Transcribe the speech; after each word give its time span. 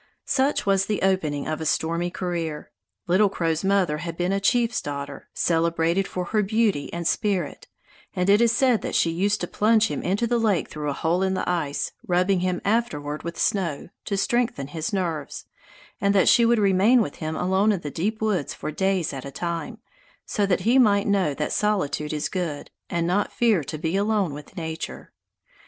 Such 0.25 0.65
was 0.65 0.87
the 0.87 1.03
opening 1.03 1.47
of 1.47 1.61
a 1.61 1.65
stormy 1.67 2.09
career. 2.09 2.71
Little 3.05 3.29
Crow's 3.29 3.63
mother 3.63 3.99
had 3.99 4.17
been 4.17 4.31
a 4.31 4.39
chief's 4.39 4.81
daughter, 4.81 5.29
celebrated 5.35 6.07
for 6.07 6.23
her 6.25 6.41
beauty 6.41 6.91
and 6.91 7.07
spirit, 7.07 7.67
and 8.15 8.27
it 8.27 8.41
is 8.41 8.51
said 8.51 8.81
that 8.81 8.95
she 8.95 9.11
used 9.11 9.41
to 9.41 9.47
plunge 9.47 9.89
him 9.89 10.01
into 10.01 10.25
the 10.25 10.39
lake 10.39 10.69
through 10.71 10.89
a 10.89 10.93
hole 10.93 11.21
in 11.21 11.35
the 11.35 11.47
ice, 11.47 11.91
rubbing 12.07 12.39
him 12.39 12.61
afterward 12.65 13.21
with 13.21 13.37
snow, 13.37 13.89
to 14.05 14.17
strengthen 14.17 14.69
his 14.69 14.91
nerves, 14.91 15.45
and 16.01 16.15
that 16.15 16.27
she 16.27 16.47
would 16.47 16.57
remain 16.57 17.03
with 17.03 17.17
him 17.17 17.35
alone 17.35 17.71
in 17.71 17.81
the 17.81 17.91
deep 17.91 18.23
woods 18.23 18.55
for 18.55 18.71
days 18.71 19.13
at 19.13 19.23
a 19.23 19.29
time, 19.29 19.77
so 20.25 20.47
that 20.47 20.61
he 20.61 20.79
might 20.79 21.05
know 21.05 21.35
that 21.35 21.53
solitude 21.53 22.11
is 22.11 22.27
good, 22.27 22.71
and 22.89 23.05
not 23.05 23.31
fear 23.31 23.63
to 23.63 23.77
be 23.77 23.95
alone 23.95 24.33
with 24.33 24.57
nature. 24.57 25.13